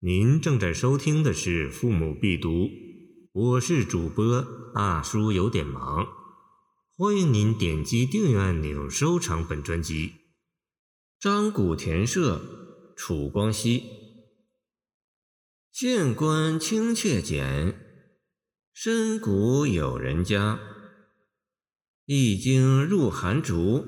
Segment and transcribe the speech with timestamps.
[0.00, 2.50] 您正在收听的是《父母必读》，
[3.32, 6.06] 我是主播大叔，有点忙。
[6.98, 10.12] 欢迎您点击订阅按钮，收藏本专辑。
[11.18, 12.42] 张古田舍，
[12.94, 13.84] 楚光熙。
[15.72, 17.80] 县官清切简，
[18.74, 20.60] 深谷有人家。
[22.04, 23.86] 一经入寒竹，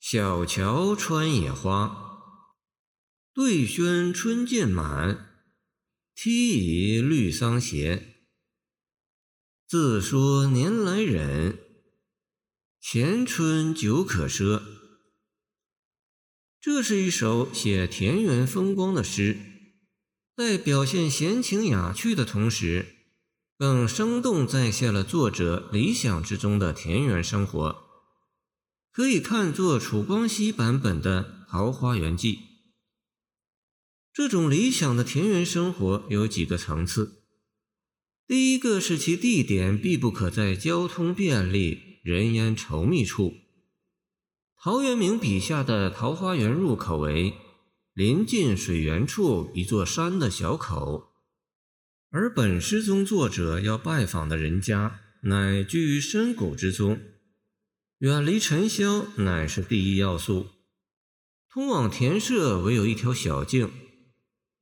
[0.00, 2.11] 小桥穿野花。
[3.34, 5.26] 对轩春渐满，
[6.14, 8.26] 梯已绿桑斜。
[9.66, 11.58] 自说年来忍，
[12.78, 14.60] 前春久可奢。
[16.60, 19.38] 这是一首写田园风光的诗，
[20.36, 22.96] 在表现闲情雅趣的同时，
[23.56, 27.82] 更生动再现了作者理想之中的田园生活，
[28.92, 32.34] 可以看作楚光熙版本的《桃花源记》。
[34.14, 37.22] 这种理想的田园生活有几个层次。
[38.26, 43.32] 第一个是其地点必不可在交通便利、人烟稠密处。
[44.62, 47.32] 陶渊明笔下的桃花源入口为
[47.94, 51.14] 临近水源处一座山的小口，
[52.10, 57.00] 而本诗中作者要拜访的人家乃居于深谷之中，
[57.98, 60.48] 远离尘嚣乃是第一要素。
[61.50, 63.70] 通往田舍唯有一条小径。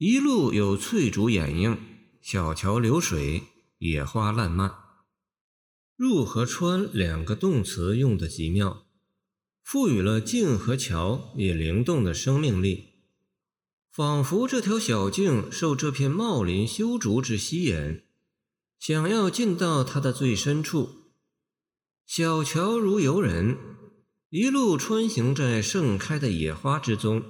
[0.03, 1.79] 一路有翠竹掩映，
[2.23, 3.43] 小桥流水，
[3.81, 4.75] 野花烂漫。
[5.95, 8.87] 入和穿两个动词用的极妙，
[9.62, 12.95] 赋予了径和桥以灵动的生命力，
[13.92, 18.01] 仿佛这条小径受这片茂林修竹之吸引，
[18.79, 21.12] 想要进到它的最深处。
[22.07, 23.59] 小桥如游人，
[24.31, 27.23] 一路穿行在盛开的野花之中。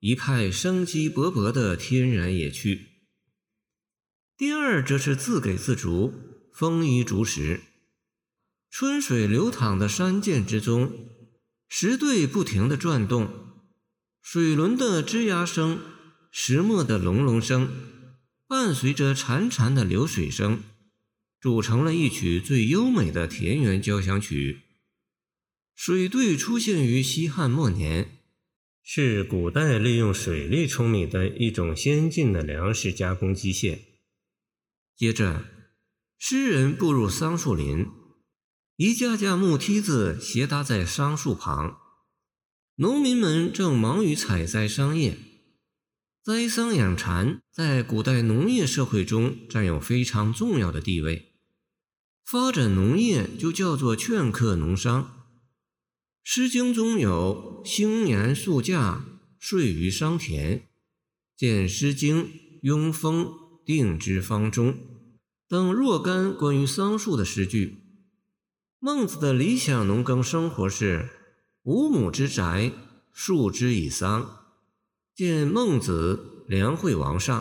[0.00, 2.86] 一派生机勃勃的天然野趣。
[4.34, 6.14] 第二，则是自给自足，
[6.54, 7.60] 丰衣足食。
[8.70, 10.90] 春水流淌的山涧之中，
[11.68, 13.28] 石队不停地转动，
[14.22, 15.78] 水轮的吱呀声，
[16.30, 17.68] 石磨的隆隆声，
[18.46, 20.62] 伴随着潺潺的流水声，
[21.38, 24.62] 组成了一曲最优美的田园交响曲。
[25.74, 28.16] 水队出现于西汉末年。
[28.92, 33.78] 是古代利用水力舂米的一种先进的粮食加工机械。
[34.96, 35.44] 接着，
[36.18, 37.86] 诗人步入桑树林，
[38.74, 41.78] 一架架木梯子斜搭在桑树旁，
[42.78, 45.16] 农民们正忙于采摘桑叶。
[46.24, 51.34] 栽桑养蚕在古代农业社会中占有非常重要的地位，
[52.24, 55.04] 发展农业就叫做劝课农商。
[56.22, 59.00] 《诗经》中有“兴年宿稼，
[59.38, 60.68] 睡于桑田”，
[61.34, 62.24] 见《诗经·
[62.62, 63.24] 庸风·
[63.64, 64.74] 定之方中》
[65.48, 67.78] 等若干关于桑树的诗句。
[68.78, 71.08] 孟子的理想农耕生活是
[71.64, 72.70] “五亩之宅，
[73.12, 74.44] 树之以桑”，
[75.16, 77.40] 见《孟子·梁惠王上》。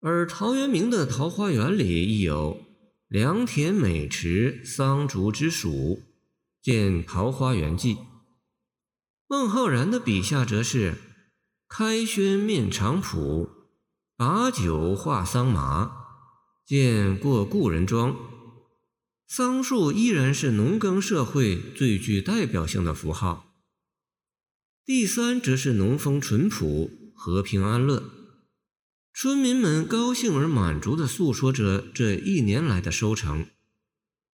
[0.00, 2.66] 而陶渊明的《桃花源》里亦有
[3.08, 6.02] “良田美池，桑竹之属”。
[6.62, 7.94] 见《桃花源记》，
[9.26, 10.98] 孟浩然的笔下则是
[11.66, 13.48] 开轩面场圃，
[14.14, 15.96] 把酒话桑麻。
[16.66, 18.14] 见过故人庄，
[19.26, 23.54] 桑树依然是农耕社会最具代表性的符号。
[24.84, 28.10] 第三，则是农风淳朴、和平安乐，
[29.14, 33.46] 村民们高兴而满足地诉说着这一年来的收成，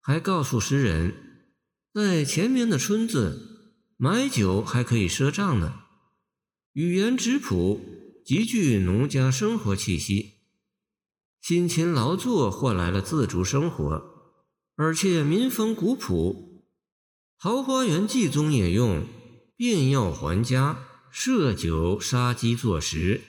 [0.01, 1.26] 还告诉诗人。
[1.97, 5.79] 在前面的村子买酒还可以赊账呢，
[6.73, 7.81] 语言质朴，
[8.23, 10.33] 极具农家生活气息。
[11.41, 14.03] 辛勤劳作换来了自主生活，
[14.75, 16.61] 而且民风古朴。
[17.41, 19.03] 《桃花源记》中也用
[19.57, 20.77] “便要还家，
[21.09, 23.21] 设酒杀鸡作食”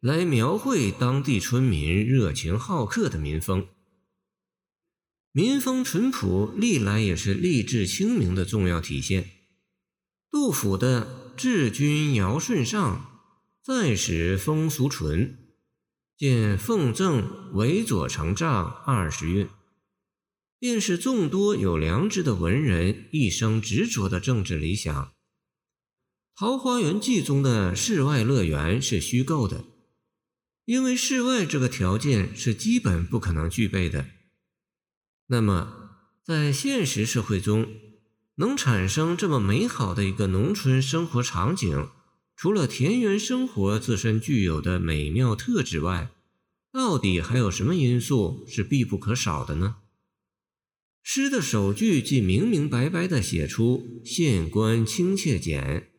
[0.00, 3.66] 来描绘当地村民热情好客的民风。
[5.36, 9.30] 民风淳朴，历来也是励志清明的重要体现。
[10.30, 13.20] 杜甫的“治君尧舜上，
[13.60, 15.56] 再使风俗淳”，
[16.16, 19.48] 见奉赠为左丞丈二十韵，
[20.60, 25.06] 便是众多有良知的文人一生执着的政治理想。
[26.36, 29.64] 《桃花源记》中的世外乐园是虚构的，
[30.64, 34.06] 因为世外这个条件是基本不可能具备的。
[35.28, 35.90] 那么，
[36.22, 37.66] 在现实社会中，
[38.36, 41.88] 能产生这么美好的一个农村生活场景，
[42.36, 46.10] 除了田园生活自身具有的美妙特质外，
[46.72, 49.76] 到底还有什么因素是必不可少的呢？
[51.02, 55.90] 诗的首句即明明白白地写出“县官清切简”，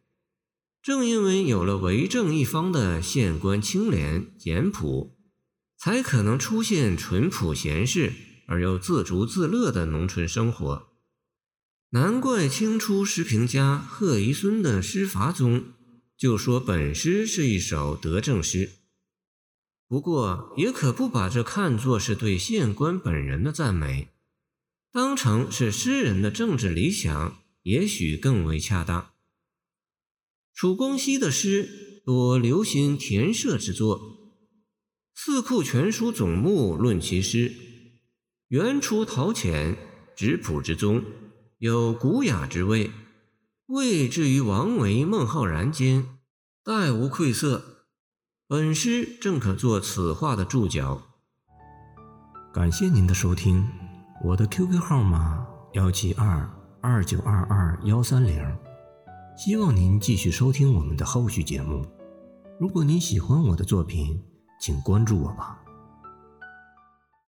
[0.83, 5.16] 正因为有了为政一方的县官清廉简朴，
[5.77, 8.13] 才可能出现淳朴闲适
[8.48, 10.88] 而又自足自乐的农村生活。
[11.92, 15.66] 难怪清初诗评家贺贻孙的诗法中
[16.18, 18.72] 就说本诗是一首德政诗。
[19.88, 24.10] 不过，也可不把这看作是对县官本人的赞美。
[24.92, 29.12] 当成是诗人的政治理想，也许更为恰当。
[30.54, 34.00] 楚光熙的诗多留心填设之作，
[35.14, 37.54] 《四库全书总目》论其诗，
[38.50, 39.76] 原出陶潜，
[40.16, 41.04] 质朴之宗，
[41.58, 42.92] 有古雅之味，
[43.66, 46.20] 未至于王维、孟浩然间，
[46.64, 47.88] 殆无愧色。
[48.48, 51.02] 本诗正可做此话的注脚。
[52.54, 53.68] 感谢您的收听。
[54.24, 56.48] 我的 QQ 号码幺七二
[56.82, 58.40] 二九二二幺三零，
[59.36, 61.84] 希望您继续收听我们的后续节目。
[62.60, 64.24] 如果您喜欢我的作品，
[64.62, 65.65] 请关注我吧。